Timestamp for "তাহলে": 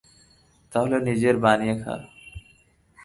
0.73-0.97